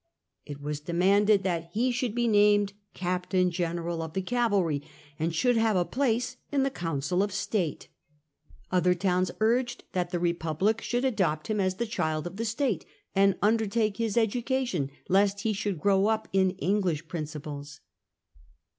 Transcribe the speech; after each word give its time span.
It 0.47 0.59
was 0.59 0.79
demanded 0.79 1.43
that 1.43 1.69
he 1.73 1.91
should 1.91 2.15
be 2.15 2.27
named 2.27 2.73
captain 2.95 3.51
general 3.51 4.01
of 4.01 4.13
the 4.13 4.21
cavalry, 4.23 4.81
and 5.19 5.31
should 5.31 5.57
have 5.57 5.75
a 5.75 5.85
place 5.85 6.37
in 6.51 6.63
the 6.63 6.71
Coyncil 6.71 7.21
of 7.23 7.31
State. 7.31 7.87
Other 8.71 8.95
towns 8.95 9.29
urged 9.39 9.83
that 9.91 10.09
the 10.09 10.17
Re 10.17 10.31
1667. 10.31 10.33
Desire 10.33 10.55
for 10.55 10.55
Peace, 10.57 10.57
137 10.57 10.57
public 10.73 10.81
should 10.81 11.05
adopt 11.05 11.47
him 11.49 11.59
as 11.59 11.75
the 11.75 11.85
child 11.85 12.25
of 12.25 12.37
the 12.37 12.45
State, 12.45 12.85
and 13.15 13.37
undertake 13.43 13.97
his 13.97 14.17
education 14.17 14.89
lest 15.07 15.41
he 15.41 15.53
should 15.53 15.79
grow 15.79 16.07
up 16.07 16.27
in 16.33 16.55
Eng 16.59 16.81
lish 16.81 17.07
principles. 17.07 17.81